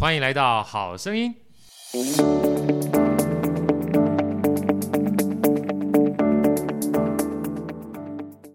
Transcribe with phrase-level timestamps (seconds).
[0.00, 1.34] 欢迎来到好声音。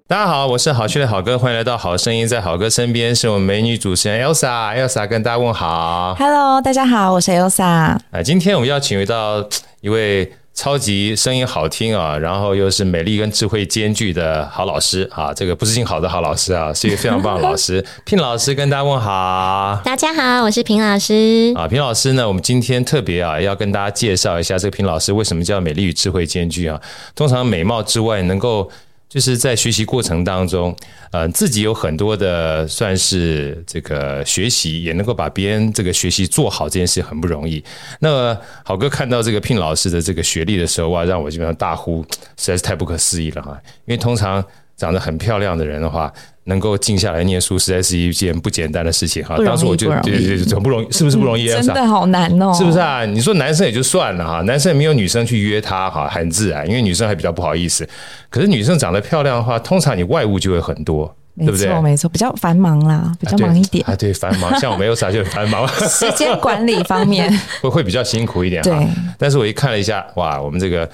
[0.08, 2.28] 大家好，我是好趣的好哥，欢迎来到好声音。
[2.28, 6.16] 在好哥身边是我们美女主持人 Elsa，Elsa 跟大家问好。
[6.18, 7.64] Hello，大家好，我是 Elsa。
[7.64, 9.48] 啊，今天我们邀请到
[9.82, 10.34] 一位。
[10.56, 17.86] 超级声音好听啊，然后又是美丽跟智慧兼具的好老师啊，这个不是姓好的好老师啊，是一个非常棒的老师。
[18.06, 21.68] 平老师跟大家问好，大家好，我是平老师啊。
[21.68, 26.82] 平老师呢，我们今天特别啊，要跟大家介绍一下这个平老师为什么叫美丽与智慧兼具啊。
[27.14, 28.72] 通常美貌之外，能够。
[29.08, 30.76] 就是在学习过程当中，
[31.12, 37.64] 呃，自己有很多的算是这个学习，也能够把别人这个学习做好，这件事很不容易。
[38.00, 42.04] 那么好哥看到这个聘老师的这个学历的时候，哇，让我基本上大呼，
[42.36, 43.58] 实在是太不可思议了哈！
[43.86, 44.44] 因为通常
[44.78, 46.12] 长得很漂亮的人的话，
[46.46, 49.36] 能够静下来念书，实在是一件不简单的事情哈。
[49.46, 51.48] 当时我就对对对，很不容易，是不是不容易？
[51.48, 53.06] 真的好难哦，是不是啊？
[53.06, 57.88] 你说男生也就算了哈，男生也没有女生去约他哈，很自然，因为女生还比较不好意思。
[58.30, 61.68] 可是女生长得漂亮的话，通常你外物就会很多，对不对？
[61.68, 63.96] 没错，没错，比较繁忙啦，比较忙一点啊。
[63.96, 67.32] 对，繁忙， 像我没有啥就很繁忙，时间管理方面
[67.62, 68.70] 会会比较辛苦一点哈。
[68.70, 68.88] 对，
[69.18, 70.88] 但是我一看了一下，哇，我们这个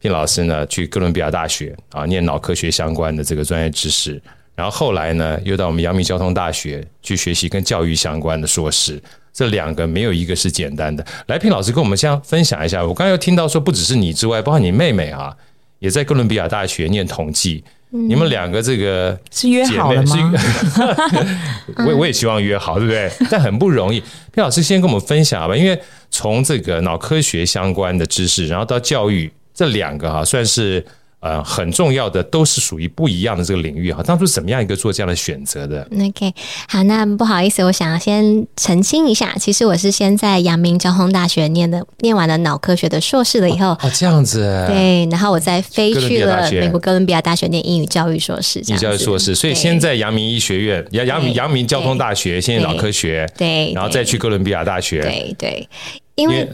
[0.00, 4.20] 聘老师呢，去哥伦比亚大学啊，念脑科学相关的这个专业知识。
[4.54, 9.00] 然后后来呢，又到我们阳明交通大学去学习跟教育相关的硕士，
[9.32, 11.04] 这两个没有一个是简单的。
[11.26, 12.84] 来，聘老师跟我们先分享一下。
[12.84, 15.32] 我刚才又听到说，不只是你之外，包括你妹妹啊，
[15.78, 17.62] 也在哥伦比亚大学念统计。
[17.90, 20.32] 嗯、你们两个这个是约好了吗？
[21.86, 23.10] 我我也希望约好，对不对？
[23.30, 24.00] 但很不容易。
[24.32, 25.80] 聘老师先跟我们分享吧，因为
[26.10, 30.84] 从这个脑科学相关的知识，然后到教育这两个哈、啊，算是。
[31.20, 34.00] 呃，很重要的都是属于不一样的这个领域哈。
[34.04, 36.32] 当初怎么样一个做这样的选择的？OK，
[36.68, 55.68] 好，那不好意思，我想要先澄清一下，其实我是先在阳明交通大学念的，念完了脑科学的硕士了以后，哦，这样子，对，然后我再飞去了美国哥伦比亚大学念英语教育硕士，英语教育硕士，所以先在阳明医学院，阳阳明阳明交通大学先念脑科学，对，然后再去哥伦比亚大学，对对。
[56.18, 56.48] 因为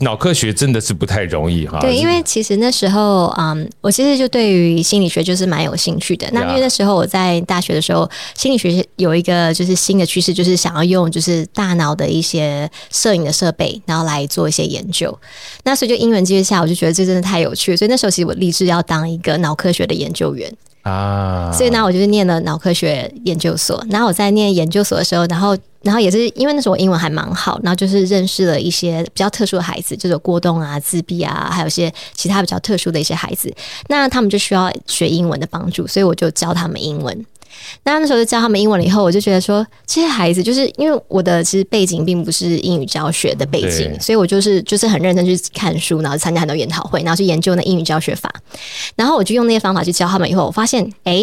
[0.00, 1.78] 脑科学真的是不太容易哈。
[1.78, 6.26] 对，因为其实那时候，嗯，我其实就对于心理学就是蛮有兴趣的。
[6.32, 15.16] 那因为那时候我在大学的时候，心理学有一个就是新的趋势，就是想要用就是大脑的一些摄影的设备，然后来做一些研究。
[15.64, 17.76] 那所以就因缘际会下，我就觉得这真的太有趣了。
[17.76, 20.50] 所以那时候其实我立志要当一个脑科学的研究员
[20.84, 21.52] 啊。
[21.52, 23.84] 所以呢，我就是念了脑科学研究所。
[23.90, 25.54] 然后我在念研究所的时候，然后。
[25.84, 33.54] 然后也是因为那时候我英文还蛮好，然后就是认识了一些比较特殊的孩子，就是过动啊、自闭啊，还有一些其他比较特殊的一些孩子。
[33.88, 37.26] 那他们就需要学英文的帮助，所以我就教他们英文。
[37.84, 48.32] 那那时候就教他们英文了以后，我就觉得说，这些孩子就是因为我的其实背景并不是英语教学的背景，所以我就是就是很认真去看书，然后参加很多研讨会，然后去研究那英语教学法。
[48.96, 51.22] 然后我就用那些方法去教他们以后，我发现，哎，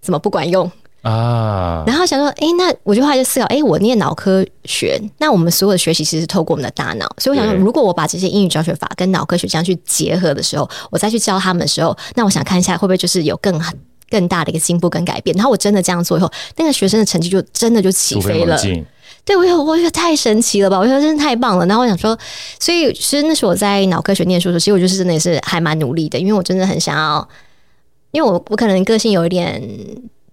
[0.00, 0.70] 怎么不管用？
[1.02, 13.60] 啊，然后想说，哎，那我就后来就思考，哎，我念脑科学，那我们所有的学习其实是透过我们的大脑，所以我想说，如果我把这些英语教学法跟脑科学这样去结合的时候，我再去教他们的时候，那我想看一下会不会就是有更
[14.12, 15.34] 更大的一个进步跟改变。
[15.36, 18.56] 然后我真的这样做以后，那个学生的成绩就真的就起飞了。
[19.24, 20.78] 对，我有，我觉得太神奇了吧？
[20.78, 21.64] 我觉得真的太棒了。
[21.66, 22.16] 然后我想说，
[22.60, 27.26] 所以其实那时候我在脑科学念书的时候，其实我就是真的也是还蛮努力的，因为我真的很想要，
[28.10, 29.60] 因为我我可能个性有一点。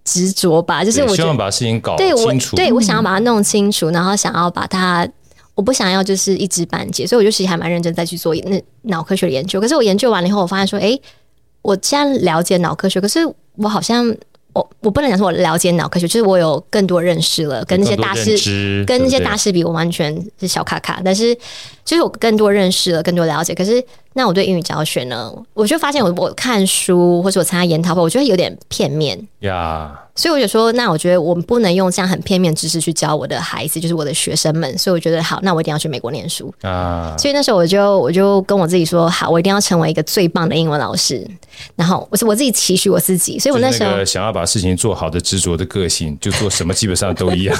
[0.02, 2.08] 执着吧，就是我希望把事情搞清
[2.40, 2.56] 楚。
[2.56, 5.06] 对我，对我想要把它弄清楚，然后想要把它，
[5.54, 9.60] 我不想要就是一知半解，所以我就其实还蛮认真在去做那脑科学的研究。
[9.60, 10.98] 可是我研究完了以后，我发现说，哎，
[11.60, 13.20] 我既然了解脑科学，可是
[13.56, 14.06] 我好像
[14.52, 21.00] 我我不能讲说我了解脑科学，就是我有更多认识了，跟那些大师跟那些大师比，我完全是小卡卡。
[21.04, 21.34] 但是
[21.84, 23.82] 就是我更多认识了，更多了解，可是
[24.14, 29.92] 那我对英语教学呢，我就发现我我看书或者我参加研讨会，我觉得有点片面呀。
[29.94, 30.10] Yeah.
[30.16, 34.76] 所以我就说，那我觉得我们不能用这样很片面知识去教我的孩子，就是我的学生们。
[34.76, 37.14] 所以我觉得好，那我一定要去美国念书啊。
[37.16, 41.26] 所以那时候我就我就跟我自己说，好，我一定要成为一个最棒的英文老师。
[41.74, 47.56] 然后我是我自己期许我自己，所以我那时候想要把事情做好的执着的个性，就做什么基本上都一样。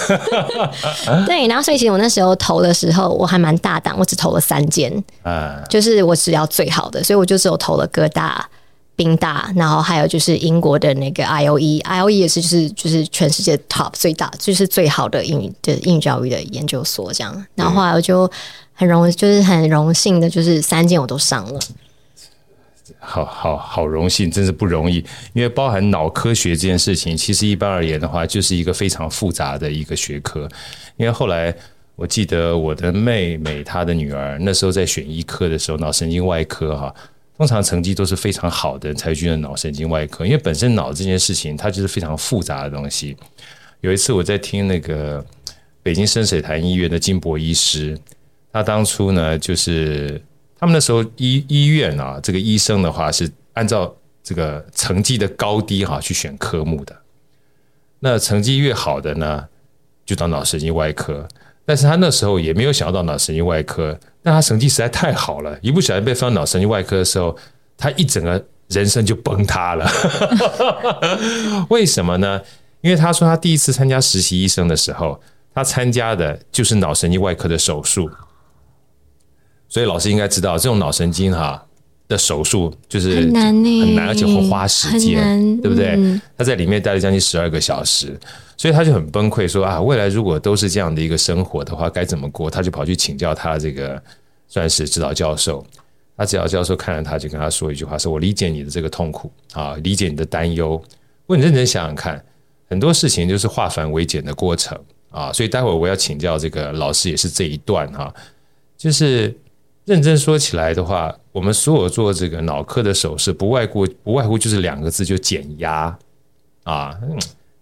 [1.26, 4.93] 对，然后所以其实我那时候投的时候我还蛮大胆，我只投了三间
[5.23, 8.48] 啊，就是我只要最好的，所以我就只有投了哥大。
[8.96, 17.46] 宾大，然后还有就是英国的那个 I O E，I O E 也是就是就是全世界 top 最大，就是最好的英语的英语教育的研究所这样。
[17.54, 18.31] 然后后来我就
[18.75, 21.58] 很荣，就是很荣幸的，就是三件我都上了。
[22.98, 24.96] 好好好荣幸，真是不容易。
[25.32, 30.46] 因为包含脑科学这件事情，其实一般而言的话，就是一个非常复杂的一个学科。
[30.98, 31.54] 因为后来
[32.00, 36.94] 我记得我的妹妹她的女儿那时候在选医科的时候，脑神经外科哈。
[37.37, 43.14] 通常成绩都是非常好的才去的脑神经外科，因为本身脑这件事情它就是非常复杂的东西。
[43.81, 45.25] 有一次我在听那个
[45.82, 47.99] 北京深水潭医院的金博医师，
[48.50, 50.20] 他当初呢就是
[50.58, 56.94] 他们那时候医医院啊，这个医生的话是按照这个成绩的高低哈去选科目的，
[57.99, 59.46] 那成绩越好的呢
[60.05, 61.26] 就到脑神经外科，
[61.70, 63.96] 但是他那时候也没有想到脑神经外科。
[64.25, 67.37] 但他成绩实在太好了，一不小心被放脑神经外科的时候，
[67.78, 69.88] 他一整个人生就崩塌了。
[71.70, 72.43] 为什么呢？
[72.81, 75.20] 因为他说他第一次参加实习医生的时候，
[75.55, 78.11] 他参加的就是脑神经外科的手术。
[79.69, 81.64] 所以老师应该知道，这种脑神经哈
[82.10, 86.20] 的手术就是很难，很难，而且会花时间，对不对？
[86.36, 88.18] 他在里面待了将近十二个小时。
[88.56, 92.50] 所以他就很崩溃，说啊，未来如果都是这样的一个生活的话，该怎么过？
[92.50, 94.02] 他就跑去请教他这个
[94.48, 95.64] 算是指导教授。
[96.14, 100.82] 他指导教授看了他，就跟他说一句话：说我理解你的这个痛苦啊，理解你的担忧。
[101.28, 102.22] 问你认真想想看，
[102.68, 104.78] 很多事情就是化繁为简的过程
[105.10, 105.32] 啊。
[105.32, 108.12] 所以待会儿我要请教这个老师，也是这一段哈，
[108.76, 109.34] 就是
[109.90, 115.92] 认真说起来的话，我们所有做这个脑科的手术，不外乎不外乎就是两个字，就减压
[116.62, 116.96] 啊。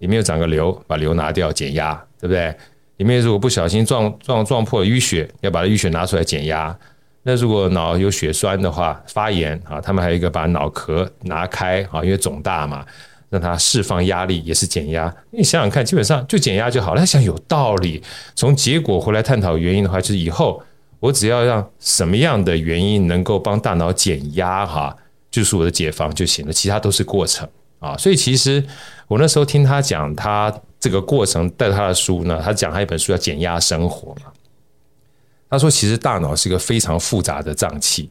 [0.00, 2.54] 里面有长个瘤，把瘤拿掉减压，对不对？
[2.98, 6.76] 里面如果不小心撞撞撞破了淤血，要把它淤血拿出来减压。
[7.22, 12.84] 那如果脑有血栓的话，发炎啊，他们还有一个把脑壳拿开啊，因为肿大嘛，
[13.30, 15.10] 让它释放压力也是减压。
[15.30, 17.00] 你想想看，基本上就减压就好了。
[17.00, 18.02] 他想有道理，
[18.34, 20.62] 从结果回来探讨原因的话，就是以后
[21.00, 24.96] 我只要让什么样的原因能够帮大脑减压哈，
[25.30, 27.48] 就是我的解放就行了，其他都是过程
[27.78, 27.96] 啊。
[27.96, 28.64] 所以其实。
[29.08, 34.26] 我那时候听他讲他这个过程，带他的书呢，他讲他一本书叫《减压生活》嘛。
[35.48, 38.10] 他说，其实大脑是一个非常复杂的脏器，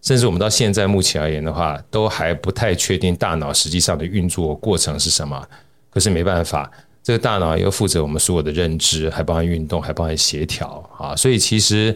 [0.00, 5.46] 甚至我们到现在目前而言的话，都还不太确定大脑实际上的运作过程是什么。
[5.90, 6.70] 可是没办法，
[7.02, 11.14] 这个大脑又负责我们所有的认知，还包含运动，还包含协调啊。
[11.14, 11.94] 所以其实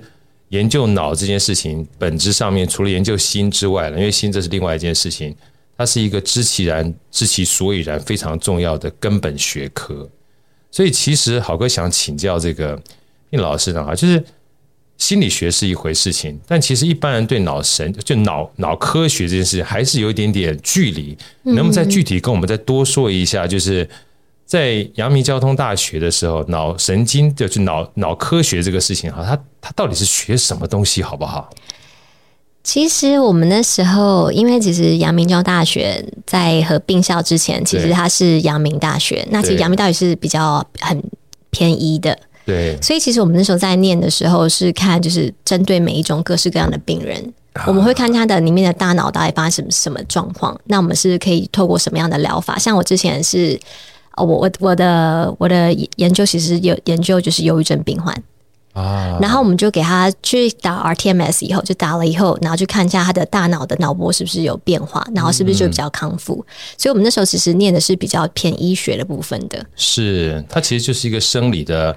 [0.54, 5.34] 研究脑这件事情，本质上面除了研究心之外了，因为心这是另外一件事情。
[5.76, 10.08] 它是一个知其然、知其所以然非常重要的根本学科，
[10.70, 12.80] 所以其实好哥想请教这个
[13.28, 14.22] 聘老师的话，就是
[14.98, 21.18] 心理学是一回事情，但其实一般人对脑神就脑脑科学这件事情还是有一点点距离。
[21.42, 23.44] 能不能再具体跟我们再多说一下？
[23.44, 23.88] 就是
[24.46, 31.50] 在阳明交通大学的时候，脑神经就是脑脑科学这个事情哈，它它到底是学什么东西，好不好？
[32.62, 39.26] 其实我们那时候，因为其实阳明交大学在合并校之前，其实它是阳明大学。
[39.30, 41.02] 那其实阳明大学是比较很
[41.50, 42.78] 偏医的，对。
[42.80, 47.34] 所以其实我们那时候在念的时候，是看就是针对每一种各式各样的病人，
[47.66, 50.58] 我们会看他的里面的大脑到底发生什么什么状况。
[50.64, 52.58] 那我们是可以透过什么样的疗法？
[52.58, 53.60] 像我之前是，
[54.16, 58.14] 我我我的我的研究其实有研究就是忧郁症病患。
[58.74, 66.44] 啊，然后我们就给他去打 rTMS，以后就打了以后，然后去看一下他的大脑的脑波是不是有变化，然后是不是就比较康复。
[66.48, 69.64] 嗯、所以，我们那时候其实念的是比较偏医学的部分的。
[69.76, 71.96] 是，它其实就是一个生理的。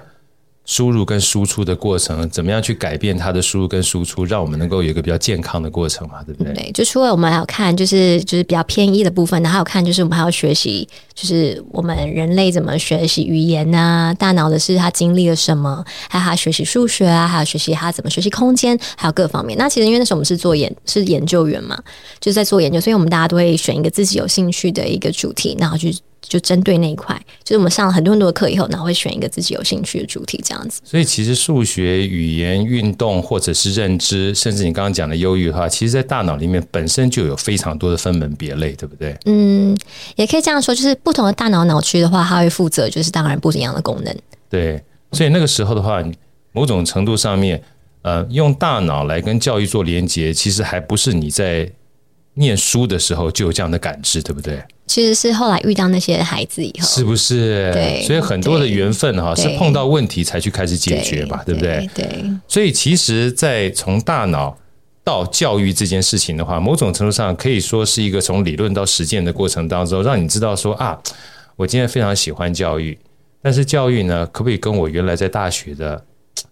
[0.68, 6.22] 输入跟输出的过程，怎么样去改变它的输入跟输出，让我们能够有一个比较健康的过程嘛？
[6.24, 6.52] 对不对？
[6.52, 19.56] 对，就除了我们还要看，就是就是比较偏医的部分，然后还有看，就是我们还要学习，就是我们人类怎么学习语言啊，大脑的是他经历了什么，还有他学习数学啊，还有学习他怎么学习空间，还有各方面。
[19.56, 21.82] 那其实因为那时候我们是做研是研究员嘛，
[22.20, 25.96] 就是在做研究，所以我们大家都会选一个自己有兴趣的一个主题，然后去。
[26.28, 30.80] 就针对那一块，就是我们上了很多很多的课以后，然后会选一个自己有兴趣的主题这样子。
[30.84, 39.16] 所以其实数学、语言、运动或者是认知，甚至你刚刚讲的忧郁的话，其实，在大脑里面本身就有非常多的分门别类，对不对？
[39.24, 39.76] 嗯，
[40.16, 44.14] 也可以这样说，就是不同的大脑脑区的话，它会负责就是当然不一样的功能。
[44.50, 44.82] 对，
[45.12, 46.02] 所以那个时候的话，
[46.52, 47.62] 某种程度上面，
[48.02, 51.70] 呃，用大脑来跟教育做连接，其实还不是你在
[52.34, 54.62] 念书的时候就有这样的感知，对不对？
[54.88, 57.70] 其实是后来遇到那些孩子以后，是不是？
[57.72, 61.90] 对，所以很多的缘分哈，是碰到问题才去开始解决吧，对，对不对？
[61.94, 62.04] 对。
[62.06, 64.56] 对，所以其实，在从大脑
[65.04, 70.98] 到教育这件事情的话，某种程度上可以说是一个从理论到实践的过程当中，让你知道说啊，
[71.56, 72.98] 我今天非常喜欢教育。
[73.40, 76.02] 但是教育呢，可不可以跟我原来在大学的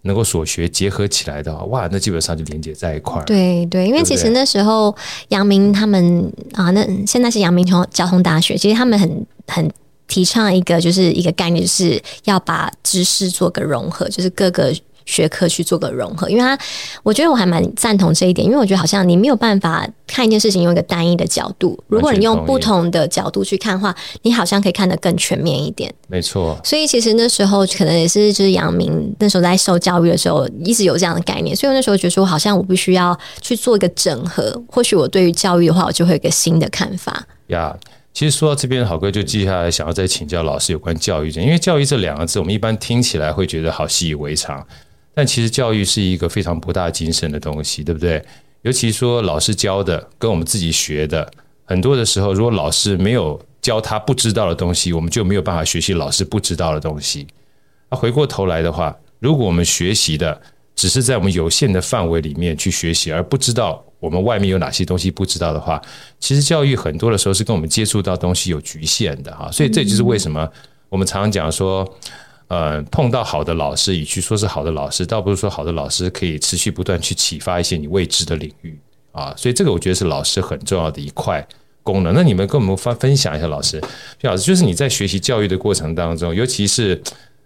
[0.06, 3.24] 能够所学结合起来的话，哇，那基本上就连接在一块儿。
[3.24, 4.94] 对对，因为其实那时候
[5.28, 9.70] 阳明他们啊，那现在是阳明交通大学，其实他们很很
[10.08, 14.74] 提倡一个就是一个概念，就是要把知识做个融合，就是各个。
[15.06, 16.58] 学科去做个融合，因为他，
[17.02, 25.92] 我觉得我还蛮赞同这一点，因为我觉得好像你没有办法看一件事情用一个单一的角度，如果你用不同的角度去看的话，你好像可以看得更全面一点。
[26.08, 37.24] 没错，所以其实那时候可能也是就是阳明那时候在受教育的时候，一直有这样的概念，所以我那时候觉得说，好像我必须要去做一个整合，或许我对于教育的话，我就会有一个新的看法。
[37.46, 37.76] 呀。
[38.12, 44.66] 其实说到这边，好哥就接下来想要再请教老师有关教育，因为教育这两个字，我们一般听起来会觉得好习以为常。
[45.18, 48.22] 但其实教育是一个非常博大精深的东西，对不对？
[48.60, 51.26] 尤其说老师教的跟我们自己学的，
[51.64, 57.26] 很多的时候，如果老师没有教他不知道的东西，我们就没有办法学习老师不知道的东西。
[57.88, 60.38] 那回过头来的话，如果我们学习的
[60.74, 65.80] 只是在我们有限的范围里面去学习，而不知道我们外面有哪些东西不知道的话，
[66.20, 69.50] 其实教育很多的时候是跟我们接触到东西有局限的哈。
[69.50, 70.46] 所以这就是为什么
[70.90, 71.90] 我们常常讲说。
[72.48, 78.78] 呃，碰到好的老师，与其说是好的老师，倒不如说好的老师可以持续不断去启发一些你未知的领域
[79.10, 79.34] 啊。
[79.36, 81.44] 所以这个我觉得是老师很重要的一块
[81.82, 82.14] 功能。
[82.14, 83.82] 那你们跟我们分分享一下，老师，
[84.20, 87.02] 老师，就是你在学习教育的过程当中，尤其是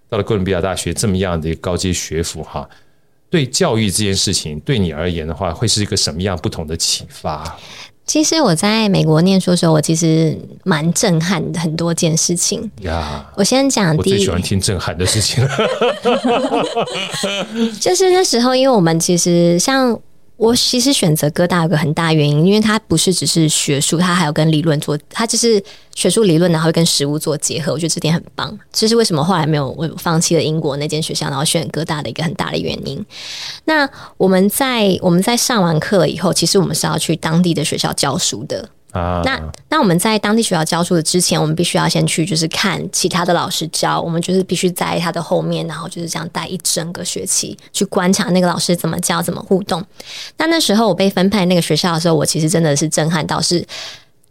[0.09, 2.69] 到了哥伦比亚大学这么样的一个高阶学府哈，
[3.31, 7.59] 对教育这件事情，对你而言的话，会是一个什么样不同的启发？
[8.11, 13.25] 其实我在美国念书的时候，我其实蛮震撼的很多件事情呀。
[13.37, 15.47] 我先讲第一，我最喜欢听震撼的事情，
[17.81, 19.97] 就是那时候，因为我们其实像。
[20.41, 25.63] 我其实选择哥大有个很大原因，因为它不是只是学术，它还有跟理论做，它就是
[25.95, 27.71] 学术理论，然后跟实物做结合。
[27.71, 33.05] 我觉得这点很棒，这是为什么后来没有我放弃了英国那间学校，然后选哥大的一个很大的原因。
[33.67, 38.67] 那我们在我们在上完课以后，其实我们是要去当地的学校教书的。
[38.93, 49.85] 啊，那那我们在当地学校教书的之前，我们必须要先去，就是看其他的老师教，我们就是必须在他的后面，然后就是这样待一整个学期，去观察那个老师怎么教，怎么互动。
[50.39, 53.65] 那那时候我被分派那个学校的时候，我其实真的是震撼到，是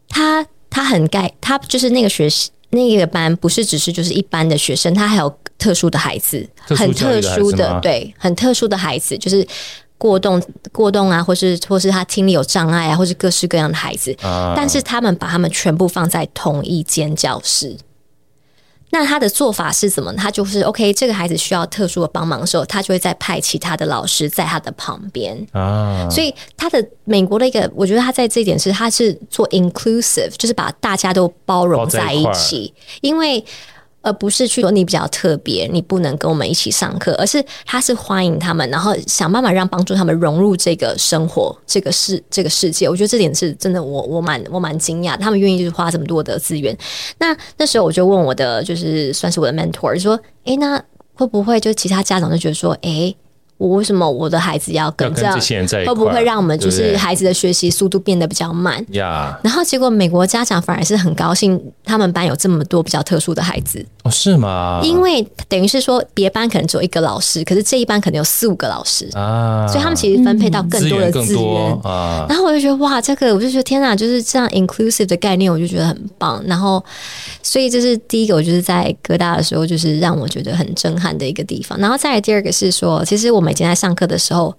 [0.09, 9.47] 他他很盖，他就是那个学习那个班，不是只是就是一般的学生，他还有特殊的孩子，很特殊的，对，很特殊的孩子，就是。
[9.99, 10.41] 过动、
[10.71, 17.77] 过动啊，或是或是他听力有障碍啊，或是各式各样的孩子，啊、但是他们把他们全部放在同一间教室。
[18.91, 20.11] 那他的做法是怎么？
[20.13, 26.07] 他就是 OK，这个孩子需要特殊的帮忙的时候，他就会再派其他的老师在他的旁边啊。
[26.09, 33.45] 所以他的美国的一个，我觉得他在这一点是，他是做 inclusive，就是把大家都包容在一起，因为。
[34.01, 42.87] 而不是去说你比较特别，你不能跟我们一起上课，而是他是欢迎他们，然后想办法让帮助他们融入这个生活、这个世、这个世界。
[42.87, 46.75] 我觉得这点是真的我，我蛮我蛮惊讶，他们愿意就是花这么多的资源。
[47.17, 50.81] 那那时候我就问我的，就是算是我的 mentor，说：“诶，那
[51.13, 53.15] 会不会就其他家长就觉得说，诶？”
[53.59, 55.37] 我为什么我的孩子要跟这样？
[55.85, 58.83] 会不会让我们就是孩子的学习速度变得比较慢？
[58.91, 59.37] 呀。
[59.43, 63.85] 然后结果美国家长反而是很高兴，他们班有这么多比较特殊的孩子。
[64.03, 64.79] 哦，是吗？
[64.81, 72.25] 因为等于是说，别班可能只有一个老师，可是这一班可能有四五个老师啊，所以他们其实分配到更多的资源啊。
[72.29, 76.41] 然后我就觉得哇，这个我就觉得天哪，就是这样 inclusive 的概念，我就觉得很棒。
[76.45, 76.81] 然后，
[77.43, 81.77] 所以这是第一个，我就是在哥大的时候，就是让我觉得很震撼的一个地方。
[81.77, 83.48] 然后再来第二个是说，其实我们。
[83.49, 84.55] 以前在上课的时候，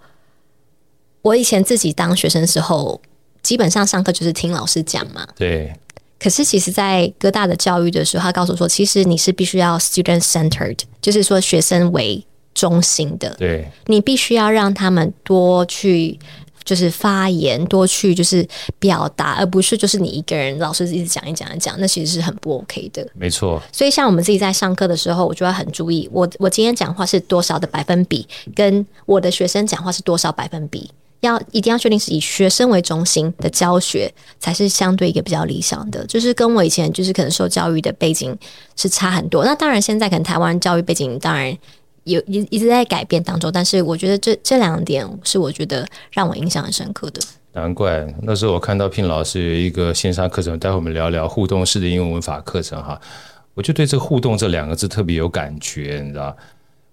[1.22, 3.00] 我以前自己当学生的时候，
[3.42, 5.26] 基本上上课就是听老师讲嘛。
[5.36, 5.72] 对。
[6.18, 13.34] 可是，其实，在哥大的教育的时候，他告诉我说，其实你是必须要 student centered，就是说学生为中心的。
[13.38, 13.66] 对。
[13.86, 16.18] 你必须要让他们多去
[16.64, 18.46] 就是发言，多去就是
[18.78, 23.06] 表达，而不是就是你一个人老师一直讲一讲一讲，那其实是很不 OK 的。
[23.14, 23.60] 没错。
[23.72, 30.90] 所以像我们自己在上课的时候，我就要很注意，我我今天讲话是多少的百分比，跟我的学生讲话是多少百分比，
[31.20, 36.06] 要一定要确定是以学生为中心的教学，才是相对一个比较理想的。
[36.06, 38.36] 就是跟我以前就是可能受教育的背景
[38.76, 39.44] 是差很多。
[39.44, 41.56] 那当然，现在可能台湾教育背景当然。
[42.10, 47.20] 有一一直在改变当中，但是我觉得这这两点是我觉得让我印象很深刻的。
[47.52, 53.00] 难怪那时候我看到聘老师有一个线上课程，待会我们聊聊互动式的英文文法课程哈，
[53.54, 56.36] 我就对这个“互动”这两个字特别有感觉，你知道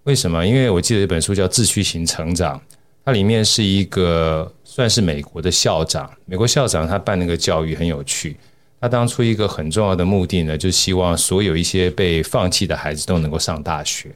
[0.02, 0.44] 为什么？
[0.44, 2.56] 因为我记得一本书叫《自驱型成长》，
[3.04, 8.36] 它里面是一个算是美国的校长，美国校长他办那个教育很有趣，
[8.80, 14.10] 他当初一个很重要的目的呢，就希望所有一些被放弃的孩子都能够上大学。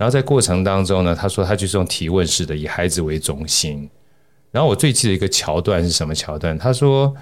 [0.00, 3.86] 然后在过程当中呢，他说他就是用提问式的，以孩子为中心。
[4.50, 6.56] 然后我最记得一个桥段是什么桥段？
[6.56, 7.14] 他说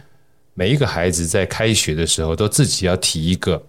[0.54, 3.60] 每一个孩子在开学的时候都自己要提一个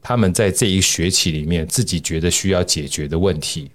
[0.00, 3.70] 他们在这一学期里面自己觉得需要解决的问题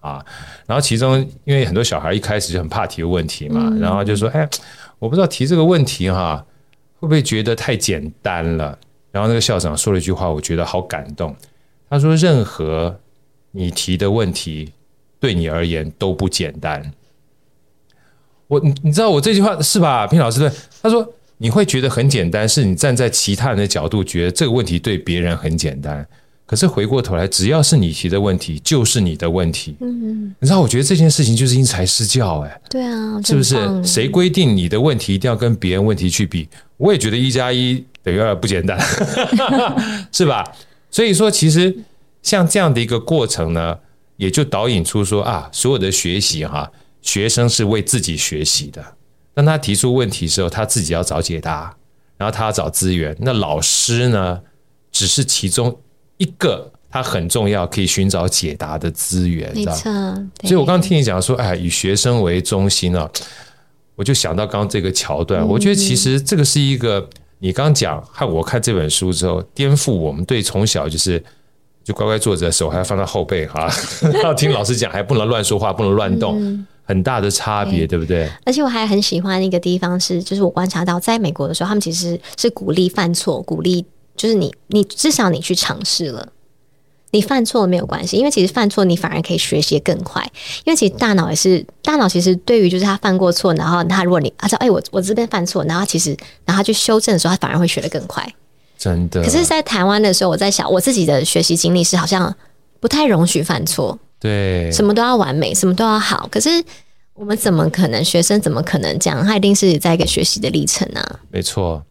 [0.00, 0.22] 啊。
[0.66, 4.46] 然后其中因为很多小孩一开始就很怕提问题嘛，然后就说：“哎，
[4.98, 6.44] 我不知道提这个问题哈，
[7.00, 8.78] 会不会觉得太简单了？”
[9.10, 11.34] 然后那个校长说了一句话，我觉得好感动。
[11.88, 12.94] 他说：“任何。”
[13.52, 14.72] 你提的问题
[15.18, 16.92] 对你而言都不简单。
[18.46, 20.50] 我你你知道我这句话是吧？Pin 老师对
[20.82, 26.06] 他说，你会觉得很简单，是你站在其他人的角度觉得这个问题对别人很简单。
[26.46, 29.76] 可是回过头来，只要是你提的问题，就是你的问题。
[29.80, 33.84] 嗯，你知道，我觉得这件事情就是因材施教，哎，对啊，是不是？
[33.84, 36.48] 谁规定你的问题一定要跟别人问题去比？
[36.78, 38.80] 我也觉得一加一等于二不简单，
[40.10, 40.42] 是吧？
[40.90, 41.76] 所以说，其实。
[42.28, 43.78] 像这样的一个过程呢，
[44.18, 46.70] 也就导引出说啊，所有的学习哈，
[47.00, 48.84] 学生是为自己学习的。
[49.32, 51.74] 当他提出问题的时候，他自己要找解答，
[52.18, 53.16] 然后他要找资源。
[53.18, 54.42] 那老师呢，
[54.92, 55.74] 只是其中
[56.18, 59.50] 一个他很重要可以寻找解答的资源。
[59.54, 59.90] 没错。
[60.42, 63.10] 所以我刚刚听你讲说，哎，以学生为中心啊，
[63.96, 65.48] 我就想到刚刚这个桥段。
[65.48, 67.08] 我觉得其实这个是一个
[67.38, 71.24] 你刚讲和我看这本书之后，颠覆我们对从小就是。
[71.88, 73.66] 就乖乖坐着，手还要放到后背哈，
[74.22, 78.30] 要听老师讲，还不能乱说话，不能乱动，很大的差别，对不对？
[78.44, 83.82] 而且我还很喜欢一个地方是，就是我观察到，在美国的时候，他们其实是鼓励犯错，鼓励
[84.18, 86.28] 就是你，你至少你去尝试了，
[87.12, 90.22] 你犯错了没有关系，因为其实犯错你反而可以学习更快，
[90.66, 96.10] 因为其实大脑也是，大脑其实对于就是他犯过错，然后他如果你他说哎我我这边犯错，然后其实
[96.44, 98.30] 然后他去修正的时候，他反而会学得更快。
[98.78, 102.32] 真的，可是，在台湾的时候，我在想，我自己的学习经历是好像
[102.78, 106.28] 不太容许犯错，对，什么都要完美，什么都要好。
[106.30, 106.48] 可是，
[107.14, 108.04] 我们怎么可能？
[108.04, 109.24] 学生怎么可能这样？
[109.24, 111.20] 他一定是在一个学习的历程啊。
[111.30, 111.84] 没错，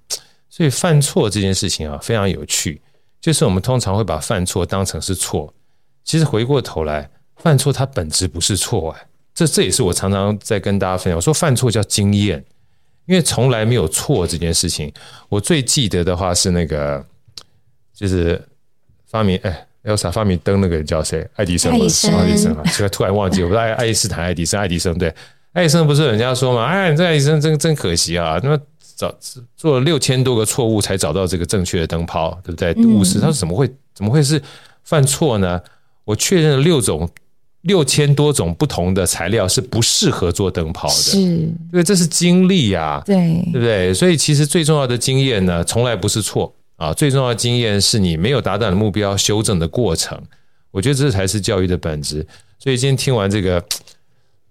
[0.49, 2.81] 所以犯错这件事情啊，非常有趣。
[3.19, 5.53] 就是我们通常会把犯错当成是错，
[6.05, 9.07] 其实回过头来，犯错它本质不是错哎。
[9.35, 12.41] 这这也是我常常在跟大家分享，我说犯错叫经验。
[13.07, 14.93] 因为从来没有错这件事情，
[15.29, 17.03] 我最记得的话是那个，
[17.95, 18.39] 就是
[19.09, 21.27] 发明哎，Elsa 发明灯那个人叫谁？
[21.35, 21.77] 爱迪生吗？
[21.77, 22.63] 爱迪生，爱迪生啊！
[22.65, 25.13] 现在突然忘记，我不知道爱爱因斯坦、爱迪生、爱迪生对，
[25.53, 26.65] 爱迪生不是人家说嘛？
[26.65, 28.39] 哎，你这爱迪生真真可惜啊！
[28.43, 28.59] 那么
[28.95, 29.13] 找
[29.55, 32.73] 做了六千多个错误才找到这个正确的灯泡，对不对？
[32.85, 34.41] 误事，他说怎么会怎么会是
[34.83, 35.61] 犯错呢？
[36.03, 37.09] 我确认了六种。
[37.67, 43.15] 六千多种不同的材料是不适合做灯泡的，是，因为这是经历呀，对，
[43.51, 43.93] 对不对？
[43.93, 50.19] 所以其实最重要的经验呢，从来不是错啊，最重要的经验是你没有达到的目标修正的过程。
[50.71, 52.25] 我觉得这才是教育的本质。
[52.57, 53.63] 所以今天听完这个。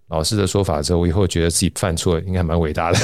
[0.08, 2.98] 老师的说法之后，我以后觉得自己犯错应该蛮伟大的，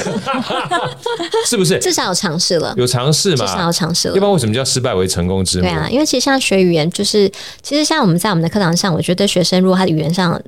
[1.45, 1.77] 是不是？
[1.79, 3.45] 至少有尝试了，有尝试嘛？
[3.45, 4.13] 至少有尝试了。
[4.15, 5.63] 要不然为什么叫失败为成功之母？
[5.63, 7.29] 对啊，因为其实像学语言，就是
[7.61, 10.41] 其实像我们在我们的课堂上，我觉得学生如果他的语言上，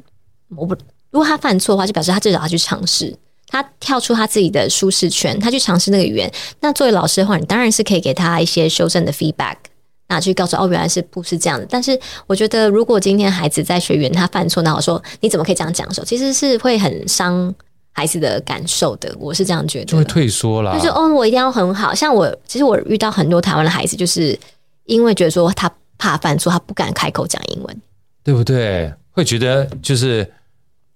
[0.55, 0.73] 我不
[1.11, 3.13] 如果他犯错的话，就表示他至少他去尝试，
[3.47, 6.31] 他跳出他自己的舒适圈，他去尝试那个语言。
[6.61, 9.55] 那作为老师的话，你当然是可以给他一些修正的 feedback。
[10.07, 11.65] 那去告诉哦，原来是不是这样的？
[11.69, 17.53] 但是我觉得，如果今天孩子在学员他犯错，那我说你怎么可以这样讲的时候，其实是会很伤
[17.91, 19.15] 孩子的感受的。
[19.19, 20.73] 我是这样觉得，就会退缩啦。
[20.75, 21.93] 就是哦，我一定要很好。
[21.93, 24.37] 像我，其实我遇到很多台湾的孩子，就是
[24.85, 27.81] 因为觉得说他怕犯错，他不敢开口讲英文，
[28.23, 28.93] 对不对？
[29.11, 30.27] 会觉得就是。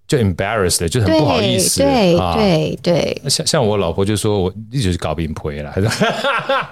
[0.09, 1.81] 就 embarrassed，就很不好意思。
[1.81, 5.71] 对对对，像像我老婆就说我一直是搞病婆了。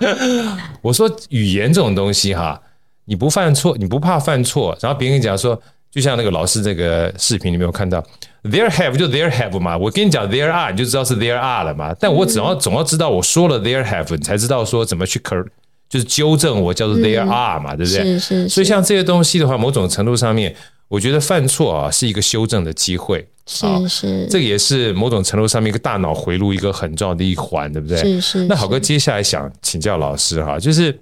[0.82, 2.60] 我说语言这种东西哈，
[3.06, 8.04] 你不犯错，你不怕犯错，然后别人讲说，就像那个老师这个视频里面有看到
[8.44, 11.96] there have 就 there have 嘛，我跟你讲 there are，你就知道是 there are 了嘛。
[12.00, 15.46] 但我总要总要知道我说了 there have，你才知道说怎么去 cor
[15.88, 18.04] 就是纠正我叫做 there are 嘛，嗯、对不对？
[18.04, 18.50] 是是是。
[18.50, 20.56] 所以像这些东西的话，某种程度上面，
[20.88, 23.28] 我觉得犯错啊是一个修正的机会。
[23.46, 24.28] 是是。
[24.30, 27.98] 这个也是某种程度上面一个大脑回路一个很重要的一环，对不对？
[27.98, 28.46] 是是。
[28.46, 30.98] 那好哥接下来想请教老师哈，就是。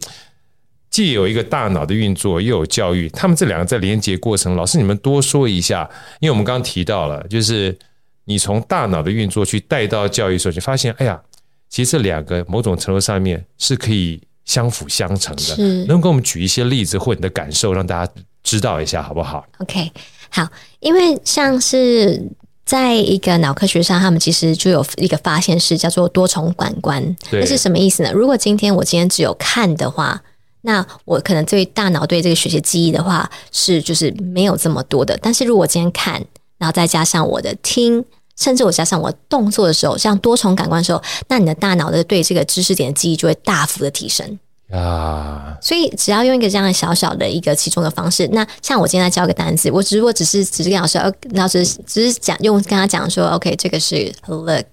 [0.92, 5.90] 既有一个大脑的运作，又有教育，他们这两个在连接过程，老师你们多说一下，
[6.22, 7.78] 因为我们刚刚提到了，就是
[8.24, 11.22] 你从大脑的运作去带到教育的时候，就发现，哎呀，
[11.68, 15.42] 其实这两个某种程度上面是可以相辅相成的。
[15.42, 18.14] 是，能给我们举一些例子或你的感受，让大家
[18.46, 19.92] 知道一下，好不好？OK，
[20.30, 20.48] 好，
[20.80, 22.24] 因为像是
[22.66, 28.14] 在一个脑科学上，他们其实就有一个发现是叫做多重感官，那是什么意思呢？
[28.14, 30.22] 如果今天我今天只有看的话。
[30.68, 36.14] 那我可能对大脑对这个学习记忆的话是就是没有这么多的，但是如果今天看，
[36.58, 38.04] 然后再加上我的听，
[38.36, 44.40] 甚至我加上我动作的时候，像多重感官的时候，那你的大脑的对这个知识点的记忆就会大幅的提升
[44.72, 45.58] 啊。
[45.62, 51.00] 所以只要用一个这样小小的一个其中的方式，那像我今天在教个单词，我只不过只是只是跟老师，
[51.32, 54.66] 老师只是讲用跟他讲说，OK，这个是 look。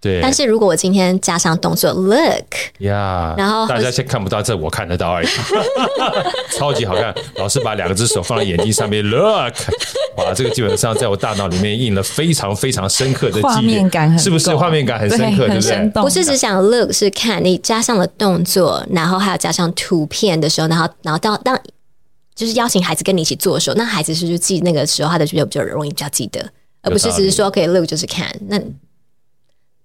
[0.00, 5.28] 对，但是如果我今天加上动作 look 呀，然后大家先看不到，这我看得到而已，
[6.56, 7.12] 超级好看。
[7.34, 9.52] 老师把两只手放在眼睛上面 look，
[10.16, 15.48] 哇，这个基本上在我大脑里面印了非常非常深刻的记忆，画面感很，是不是画面感很深刻？
[15.48, 16.02] 对，对不对？
[16.02, 21.58] 不是只想 look 是看，你加上了动作，然后还有加上图片的时候，然后然后到当
[22.36, 26.40] 就是邀请孩子跟你一起做的时候，那孩子是不是记那个时候他的就比较容易比较记得，
[26.82, 28.60] 而不是只是说可以 look 就是看那。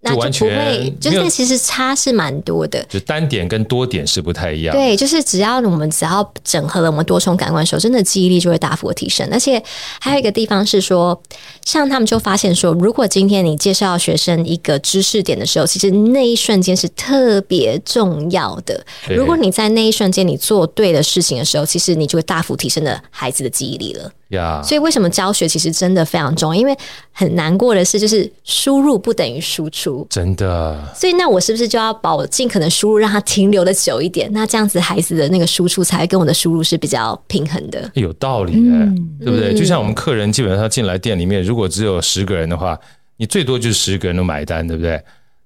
[0.03, 4.75] 那就不会，就是其实差是蛮多的，就单点跟多点是不太一样。
[4.75, 9.25] 对，就是只要我们只要整合了我们多重感官的时候，真的记忆力就会大幅的提升。
[9.31, 9.63] 而且
[10.01, 11.19] 还有一个地方是说，
[11.65, 18.85] 像他们就发现说，如果今天你介绍学生一个知识点的时候，其实那一瞬间是特别重要的。
[19.07, 24.11] 如果你在那一瞬间你做对的事情的时候，其实你就会大幅提升了孩子的记忆力了。
[24.33, 24.63] Yeah.
[24.63, 26.59] 所以为什么教学其实真的非常重要？
[26.59, 26.75] 因为
[27.11, 30.83] 很难过的是，就是输入不等于输出，真的。
[30.95, 34.27] 所以那我是不是就要把我尽可能输入让它停留的久一点？
[34.33, 37.91] 那这样子孩子的那个输出才跟我的输入是比较平衡的。
[37.93, 39.53] 有道理，嗯，对不对？
[39.53, 42.75] 就像我们客人基本上进来店里面，如果只有十个人的话，
[43.17, 44.99] 你最多就是十个人都买单，对不对？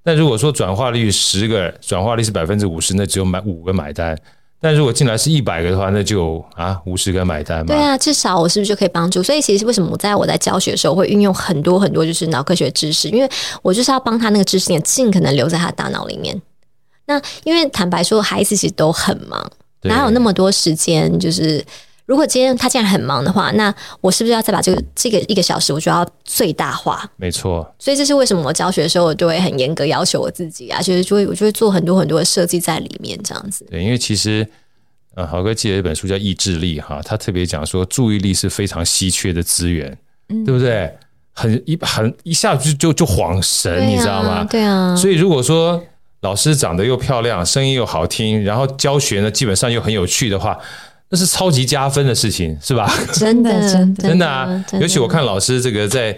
[0.03, 4.17] 那如果说转化率十个，转化率是百分之五十，那只有买五个买单。
[4.59, 7.65] 但如果进来是一百个的话，那就啊五十个买单嘛。
[7.67, 9.21] 对啊，至少我是不是就可以帮助？
[9.21, 13.29] 所以其实为什么我在我在教学的时候会运用很多很多就是脑科学知识，因为
[13.61, 16.41] 我就是要帮他那个知识点尽可能留在他大脑里面。
[17.05, 19.51] 那因为坦白说，孩子其实都很忙，
[19.83, 21.63] 哪有那么多时间就是。
[22.07, 27.07] 如果今天他既然很忙的话，那我是不是要再把这个这个一个小时，我就要最大化？
[27.17, 27.69] 没错。
[27.77, 33.67] 所以这是为什么我教学的时候，我就会很严格要求我自己啊，就是就会我就会做很多很多的设计在里面，这样子。
[33.69, 34.47] 对，因为其实，
[35.15, 39.97] 呃，豪哥记得一本书叫《意志力》哈，他特别讲说，注意力是非常稀缺的资源，
[40.29, 40.89] 嗯，对不对？
[41.33, 44.45] 很一很一下子就就就恍神，啊，你知道吗？
[44.49, 44.95] 对啊。
[44.95, 45.83] 所以如果说
[46.21, 50.57] 老师长得又漂亮，声音又好听，然后教学呢基本上又很有趣的话。
[51.09, 52.91] 那是超级加分的事情，是吧？
[53.13, 54.65] 真的，真的，真的啊！
[54.79, 56.17] 尤其我看老师这个在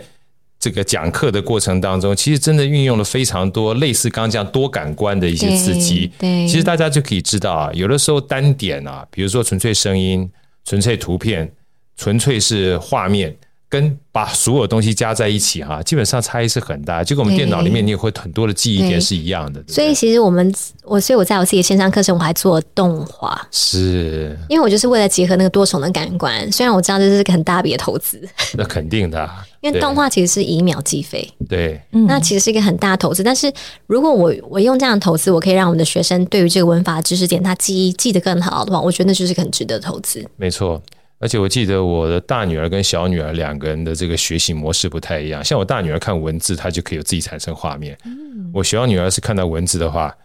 [0.59, 6.11] 这个讲课的过程当中，其实真的运用了非常多类似刚刚这样多感官的一些刺激。
[6.17, 10.29] 对，其实大家就可以知道啊，有的时候单点啊，比如说纯粹声音、
[10.65, 11.51] 纯粹图片、
[11.95, 13.35] 纯粹是画面。
[13.69, 17.03] 跟把所有东西加在一起哈，基本上差异是很大。
[17.03, 19.63] 就跟我们电脑里面，你也会很多的记忆点是一样的。
[19.67, 20.51] 所以其实我们
[20.83, 26.51] 我，所以我在我自己的线上课程，我还做动画，是因为我就是为了结合那个多重的感官。
[26.51, 28.27] 虽然我知道这是个很大笔的投资，
[28.57, 29.29] 那肯定的，
[29.61, 31.31] 因为动画其实是以秒计费。
[31.47, 33.21] 对，那其实是一个很大的投资。
[33.21, 33.53] 但是
[33.85, 40.27] 如果我我用这样的投资，我可以让我们的学生对于这个文法知识点，他记忆记得更好的话，我觉得那就是个很值得投资。
[40.37, 40.81] 没错。
[41.19, 45.43] 而且我记得我的大女儿跟小女儿两个人的这个学习模式不太一样。
[45.43, 47.97] 像我大女儿看文字，她就可以有自己产生画面。
[48.53, 50.15] 我小女儿是看到文字的话，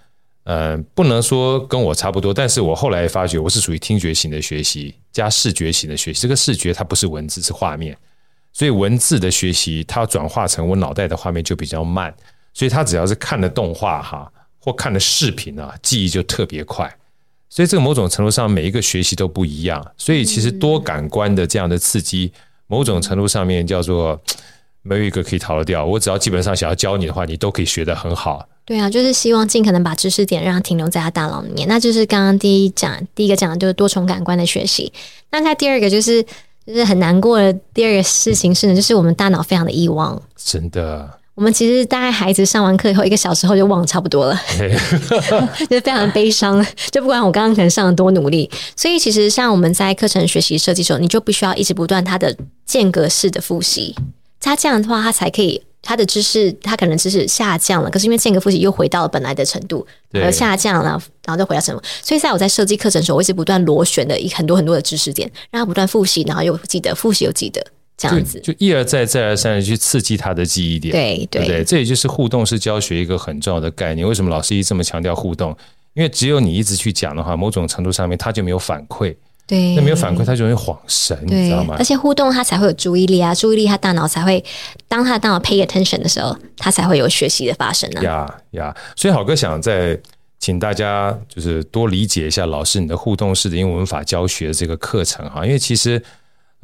[0.44, 6.20] 呃，不能说跟我差不多，但是我后来发觉我是属于听觉型的学习加视觉型的学习。
[6.20, 7.96] 这个视觉它不是文字，是画面，
[8.52, 12.14] 所以文字的学习它转化成我脑袋的画面就比较慢。
[12.52, 14.30] 所以她只要是看的动画哈，
[14.60, 16.94] 或看的视频啊，记忆就特别快。
[17.48, 19.84] 所以这个某种程度上，每一个学习都不一样。
[19.96, 22.32] 所以其实多感官的这样的刺激，
[22.66, 24.20] 某种程度上面叫做
[24.82, 25.84] 没有一个可以逃得掉。
[25.84, 28.48] 我只要基本上想要教你的话，你都可以学得很好。
[28.64, 31.68] 对啊，就是希望尽可能把知识点让它停留在他大脑里面。
[31.68, 34.92] 那就是刚刚第一讲，第一个讲的就是多重感官的学习。
[35.30, 36.22] 那它第二个就是
[36.66, 41.20] 就是很难过的第二个事情是呢，就是我们大脑非常的遗忘，真的。
[41.34, 44.40] 我们其实大概孩子上完课以后一个小时后就忘了差不多了，
[45.68, 46.64] 就非常悲伤。
[46.90, 53.94] 就不管我刚刚可能上了多努力，所以其实像我们在课程学习设计的时候，你就必须要一直不断它的间隔式的复习，
[54.40, 55.62] 它这样的话，它才可以。
[55.86, 61.82] 他的知识，他可能知识下降了，可是因为间隔复习又回到了本来的程度，而下降了，然后就回到什么？
[62.02, 67.62] 所以在我在设计课程的时候，我一直不断螺旋的一很多很多的知识点，让他不断复习，然后又记得，复习又记得，
[67.96, 74.06] 这样子就，一而再再而三的去刺激他的记忆点，对对，对对，这也就是互动式教学一个很重要的概念。
[74.06, 75.56] 为什么老师一直这么强调互动？
[75.94, 79.14] 因为只有你一直去讲的话，某种程度上面他就没有反馈。
[79.46, 81.76] 对，那没有反馈，他就容易恍神，你知道吗？
[81.78, 84.42] 而且互动，他才会有注意力啊，注意力，他大脑才会，
[84.88, 88.02] 当他的大脑 pay attention 的时候，他才会有学习的发生呢、啊。
[88.02, 89.96] 呀呀，所以好哥想再
[90.40, 96.02] 请大家就是多理解一下老师你的互动式的英文文法教学这个课程哈，因为其实。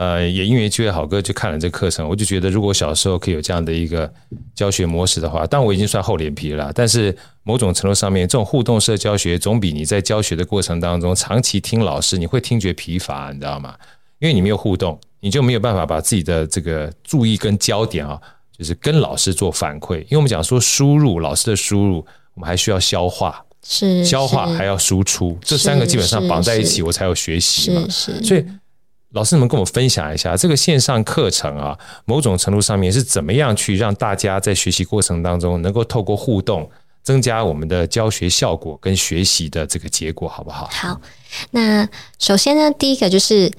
[0.01, 4.11] 呃，也因为这位好哥去看了这课程，我就觉得如果小时候可以有这样的一个
[4.55, 6.73] 教学模式的话，但我已经算厚脸皮了。
[6.75, 13.75] 但是某种程度上面，这种互动式教学总比你在教学的过程当中长期听老师，你会听觉疲乏，你知道吗？
[14.21, 18.19] 因为你没有互动，你就没有办法把自己的这个注意跟焦点啊，
[18.57, 19.99] 就是跟老师做反馈。
[20.05, 21.97] 因为我们讲说输入，老师的输入，
[22.33, 27.87] 我们还需要消化，是消化还要输出，这三个基本上绑在一起，我才有学习嘛。
[27.91, 28.43] 所以。
[29.13, 36.71] 老师，你们跟我们分享一下这个线上课程啊，某种程度上面是怎么样去让大家在学习过程当中能够透过互动，
[37.03, 40.69] 增加我们的教学效果跟学习的这个结果，好不好？
[40.73, 41.01] 好，
[41.51, 41.89] 那
[42.21, 43.51] 首先呢，第一个就是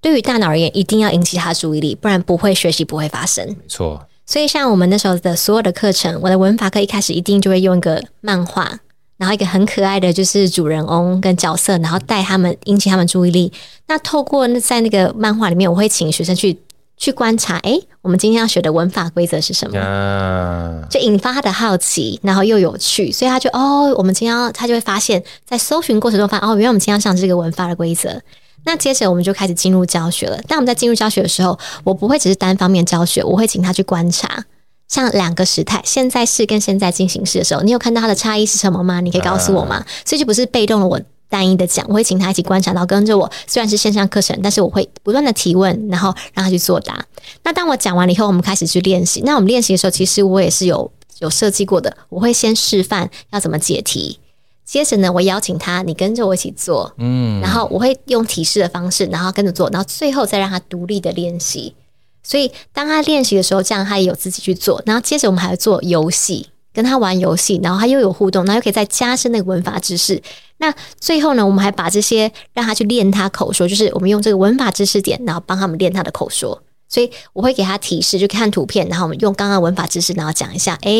[0.00, 3.46] 对于大脑而言，一定要引起他注意力，不然不会学习，不会发生。
[3.46, 4.08] 没错。
[4.24, 8.78] 所以像我们那时候的所有的课程，我的文法课一开始一定就会用一个漫画。
[9.18, 13.52] 然后一个很可爱的就是主人翁跟角色，然后带他们引起他们注意力。
[13.88, 16.56] 那透过那在那个漫画里面，我会请学生去
[16.96, 20.84] 去观察，哎，我们今天要学的文法规则是什么？
[20.88, 28.20] 就引发他的好奇，然后又有趣，所以他就哦，我们今天要他就会发现，在搜寻过程中发现哦，原来我们今天要上这个文法的规则。
[28.64, 30.38] 那接着我们就开始进入教学了。
[30.46, 34.44] 但我们在进入教学的时候，我不会只是单方面教学，我会请他去观察。
[34.88, 39.00] 像两个时态，现在式跟现在进行式的时候，你有看到它的差异是什么吗？
[39.00, 39.76] 你可以告诉我吗？
[39.76, 40.98] 啊、所以就不是被动的我
[41.28, 43.30] 单一的讲，我会请他一起观察，到跟着我。
[43.46, 47.04] 虽然是线上课程，但是我会不断的提问，然后让他去作答。
[47.42, 49.20] 那当我讲完了以后，我们开始去练习。
[49.26, 51.94] 那我们练习的时候，其实我也是有有设计过的。
[52.08, 54.18] 我会先示范要怎么解题，
[54.64, 61.74] 接着呢，我邀请他，你跟着我一起做，嗯，然后我会用提示的方式，然后跟着做，然后最后再让他独立的练习。
[62.22, 64.82] 所以，当他练习的时候，这样他也有自己去做。
[64.84, 70.22] 然后，接着我们还要做游戏，跟他玩游戏，然后他又有互动，然后又可以再加深那个文法知识。
[70.58, 76.62] 那最后呢，我们还把这些让他去练他口说，就是我们用这个文法知识点，然后帮他们练他的口说。
[76.88, 80.90] 所以我会给他提示，就看图片，然后我们用刚刚文法知识，然后讲一下，哎，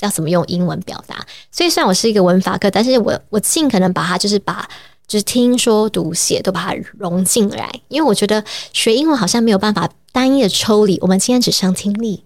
[0.00, 1.24] 要怎么用英文表达。
[1.50, 4.68] 所以，虽然我是一个文法课，但是我我尽可能把它就是把。
[5.06, 10.96] 就是听说读写都把它融进来，因为我觉得学英文好像没有办法单一的抽离。
[11.00, 12.22] 我们今天只上听力，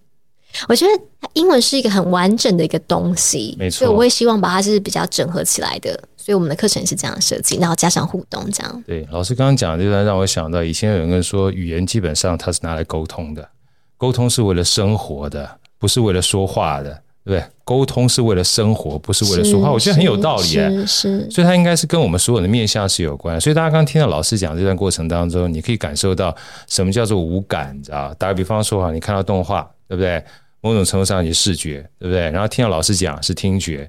[0.69, 0.93] 我觉得
[1.33, 3.79] 英文是一个很完整的一个东西，没错。
[3.79, 8.85] 所以我也希望把它是比较整合起来的，所以我们的课程是这样设计，然后加上互动这样。
[8.87, 13.49] 对，老师刚刚讲的这段让我想到，以前有人说语言基本上它是拿来沟通的，
[13.97, 17.03] 沟通是为了生活的，不是为了说话的。
[17.29, 19.71] 对不对，沟通是为了生活，不是为了说话。
[19.71, 23.39] 我觉得很有道理，是，是，所以它应该是跟我们所有的面向是有关。
[23.39, 26.35] 所以大家刚刚听到老师讲这段过程当中，你可以感受到
[26.67, 28.15] 什么叫做无感，你知道？
[28.15, 30.25] 打个比方说哈，你看到动画，对不对？
[30.63, 32.31] 某种程度上你视觉，对不对？
[32.31, 33.89] 然后听到老师讲是听觉。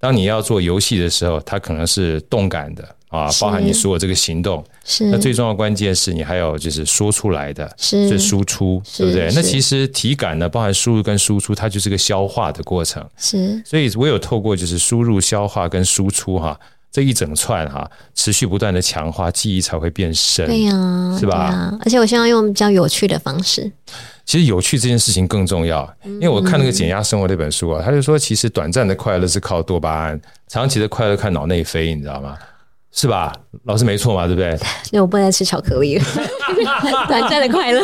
[0.00, 2.84] 当你要做游戏的时候，它可能是动感的。
[3.10, 9.28] 啊，包含你所有这个行动，是那最重要的关键是你还有就是说出来的，是输出，对不对？
[9.34, 13.04] 那其实体感呢，包含输入跟输出，它就是个消化的过程。
[13.16, 16.56] 是，所以我有透过就是输入、消化跟输出哈，
[16.92, 20.46] 这一整串哈，持续不断的强化，记忆才会变深。
[20.46, 21.36] 对呀、啊，是吧？
[21.36, 23.70] 啊、而且我希望用比较有趣的方式。
[24.24, 32.38] 其实有趣这件事情更重要，因为我看那个减压生活那本书啊，他就说，其实短暂的快乐是靠多巴胺，长期的快乐看脑内啡，你知道吗？
[32.92, 33.32] 是吧？
[33.64, 34.58] 老师没错嘛，对不对？
[34.92, 36.04] 那我不能吃巧克力了，
[37.08, 37.80] 短暂的快乐，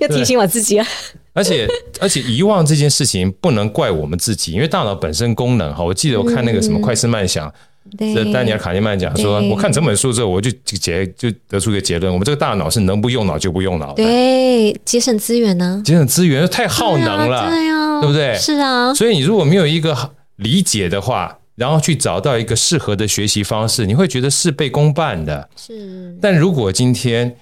[0.00, 0.86] 要提醒我自己啊。
[1.34, 1.68] 而且
[2.00, 5.82] 而且遗忘这件事情不能怪我们自己，因为大脑本身功能哈。
[5.82, 7.52] 我记得我看那个什么快思慢想，
[7.98, 13.92] 这丹尼尔卡尼曼讲说，我看整本书之后，我就结就得出一个结论：我们这个大脑是能不用脑就不用脑。
[13.94, 15.82] 对，节省资源呢？
[15.84, 18.34] 节省资源太耗能了，对呀，对不对？
[18.38, 18.94] 是啊。
[18.94, 21.36] 所以你如果没有一个理解的话。
[21.56, 25.48] 然后去找到一个适合的学习方式，你会觉得事倍功半的。
[25.56, 27.36] 是，但如果今天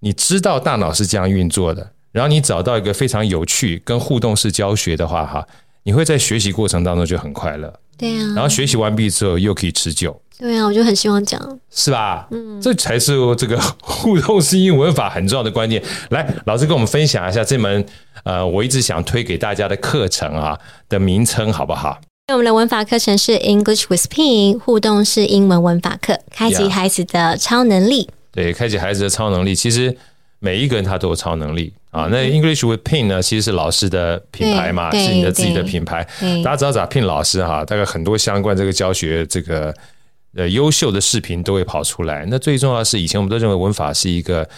[0.00, 5.46] 你知道大脑是这样运作的，然后你找到一个非常有趣跟互动式教学的话，哈，
[5.82, 7.72] 你会在学习过程当中就很快乐。
[7.98, 10.20] 对啊，然后学习完毕之后又可以持久。
[10.38, 11.38] 对啊，我就很希望讲，
[11.70, 12.26] 是吧？
[12.30, 15.82] 嗯，这才是这个互动式英文法很重要的关键。
[16.08, 17.84] 来，老师跟我们分享一下这门
[18.24, 20.58] 呃，我一直想推给大家的课程啊
[20.88, 22.00] 的名称好不好？
[22.32, 28.08] 我们的文法课程是 English with Ping 互动式英文文法课，开启孩子的超能力。
[28.32, 29.54] 对，开启孩子的超能力。
[29.54, 29.96] 其实
[30.38, 32.08] 每一个人他都有超能力啊。
[32.10, 36.06] 那 English with Ping 呢，其实是老师的品牌嘛，是你的自己的品牌。
[36.44, 39.74] 大家知道咋聘老师哈，大概很多相关这个教学这个。
[40.36, 42.24] 呃，优秀的视频都会跑出来。
[42.28, 44.48] 那最重要的是，以前我们都认为文法是一个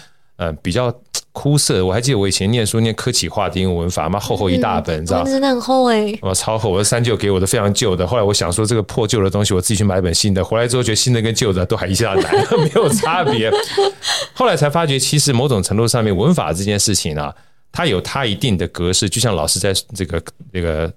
[0.42, 0.92] 呃比较
[1.32, 1.84] 枯涩。
[1.84, 5.30] 我还记得我以前念书念科企化的英文文法，妈厚厚一大本，嗯、知道吗？
[5.30, 6.18] 真的很厚哎、欸！
[6.20, 8.06] 我超厚，我的三舅给我的非常旧的。
[8.06, 10.44] 后来我想说，这个破旧的东西，我自己去买一本新的。
[10.44, 13.50] 回来之后觉得新的跟旧的都还一下难，没有差别。
[14.34, 17.32] 后来才发觉，其实某种程度上面，文法这件事情啊，
[17.70, 19.08] 它有它一定的格式。
[19.08, 20.20] 就像老师在这个
[20.52, 20.92] 这个。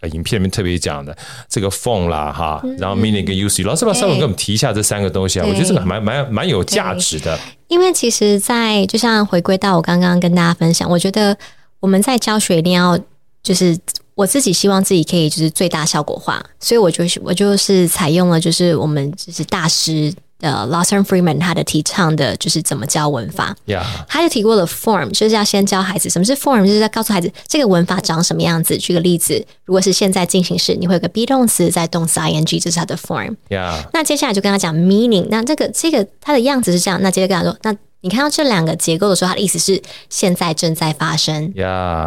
[0.00, 1.16] 呃，影片里面特别讲的
[1.48, 7.38] 这个 phone 啦，哈，然后 meaning 跟 usage，老师把稍微给我们提一下这三个东西啊，我觉得这个还蛮蛮蛮有价值的。
[7.66, 11.36] 因为其实，在就像回归到我刚刚跟大家分享，我觉得
[11.80, 12.98] 我们在教学一定要
[13.42, 13.76] 就是
[14.14, 20.14] 我自己希望自己可以就是最大效果化，所以我就是我就是采用了就是我们就是大师。
[20.40, 23.56] 呃 Lawson Freeman 他的提倡的就是怎么教文法.
[24.08, 28.76] 他就提过了 form，就是要先教孩子什么是 form，就是要告诉孩子这个文法长什么样子。
[28.78, 33.36] 举个例子，如果是现在进行时，你会有个 be 动词在动词 ing，这是它的 form。
[33.92, 41.52] 那接下来就跟他讲 meaning，那这个这个它的样子是这样，那接着跟他说，那你看到这两个结构的时候，它的意思是现在正在发生。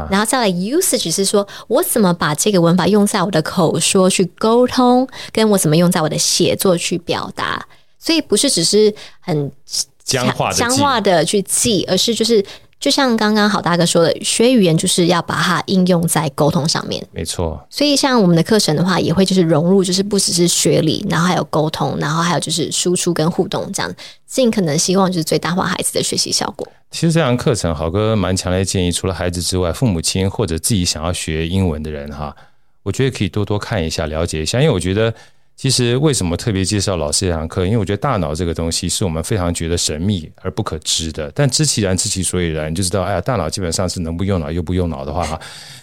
[0.09, 7.65] 然后再来 usage 是说我怎么把这个文法用在我的口说去沟通，跟我怎么用在我的写作去表达。
[8.03, 9.51] 所以不是只是很
[10.03, 12.43] 僵化僵化的去记，而是就是
[12.79, 17.05] 就像刚刚好大哥说的，学语言就是要把它应用在沟通上面。
[17.11, 17.63] 没错。
[17.69, 26.67] 所以像我们的课程的话，也会就是融入，就是不只是学理，然后还有沟通，然后还有就是输出跟互动，这样尽可能希望就是最大化孩子的学习效果。
[26.89, 32.35] 其实这堂课程，好哥蛮强烈建议，除了孩子之外，父母亲或者自己想要学英文的人哈，
[32.81, 35.13] 我觉得可以多多看一下，了解一下，因为我觉得。
[35.61, 37.67] 其实为什么特别介绍老师这堂课？
[37.67, 41.31] 因为我觉得大脑这个东西是我们非常觉得神秘而不可知的。
[41.35, 45.39] 但知其然，知其所以然，你就知道，哎呀，大脑基本上是能不用脑又不用脑的话，哈，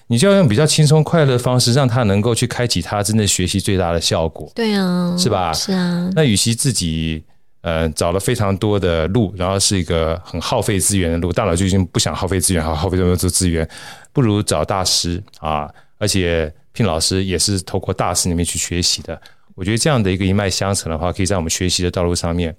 [0.08, 4.50] 你就要用比较轻松快乐的方式，让他能够去开启他真的学习最大的效果。
[4.52, 5.52] 对啊，是吧？
[5.52, 6.10] 是啊。
[6.12, 7.22] 那与其自己
[7.60, 13.68] 呃找了非常多的路，然后是一个很耗费资源的路，大脑就已经不想耗费资源，好耗费这么多资源，
[14.12, 15.70] 不如找大师啊！
[15.98, 19.22] 而且聘老师也是透过大师里面去学习的。
[19.58, 22.54] 我觉得这样的一个一脉相承的话，可以在我们学习的道路上面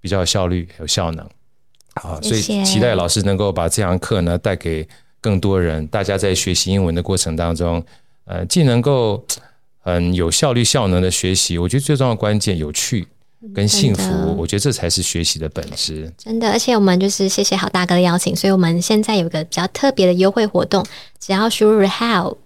[0.00, 1.28] 比较有效率、有效能。
[1.96, 4.86] 好，所以期待老师能够把这堂课呢带给
[5.20, 5.84] 更多人。
[5.88, 7.84] 大家在学习英文的过程当中，
[8.24, 9.24] 呃，既能够
[9.80, 13.04] 很有效率、效能的学习，我觉得最重要的关键有趣
[13.52, 16.12] 跟幸福，我觉得这才是学习的本质。
[16.16, 20.86] 真的，而且我们就是谢谢好大哥的邀请，所以我们现在有个比较特别的优惠活动，
[21.18, 22.36] 只要输入 how。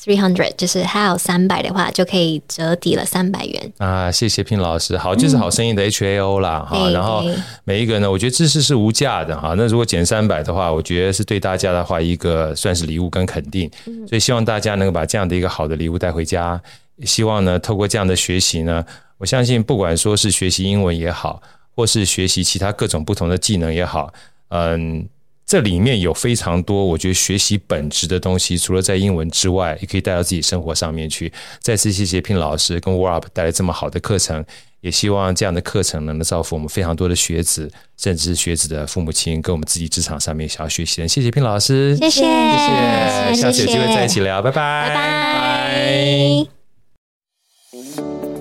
[0.00, 4.12] Three hundred 就是还有三百的话，就可以折抵了三百元啊！
[4.12, 6.92] 谢谢聘老师，好，就是好声音的 H A O 啦，哈、嗯。
[6.92, 7.24] 然后
[7.64, 9.54] 每一个呢，我觉得知识是无价的哈。
[9.56, 13.68] 那如果减三百的话，我觉得是对大家的话一个算是礼物跟肯定。
[14.06, 16.60] 所以希望大家能够把这样的一个好的礼物带回家。
[17.04, 18.84] 希望呢，透过这样的学习呢，
[19.18, 21.42] 我相信不管说是学习英文也好，
[21.74, 24.12] 或是学习其他各种不同的技能也好，
[24.50, 25.08] 嗯。
[25.48, 31.32] 这里面有非常多，我觉得学习本质的东西，除了在英文之外，也可以带到自己生活上面去。
[31.58, 34.44] 再次谢谢聘老师跟 Up 带来这么好的课程，
[34.82, 41.08] 也希望这样的课程能够造福我们非常多的学子，甚至学子的父母亲，跟我们自己职场上面想要学习的。
[41.08, 46.46] 谢谢聘老师，谢谢，谢谢，下次有机会再一起聊，拜拜，拜拜。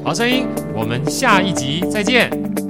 [0.04, 2.67] 好声音，我们下一集再见。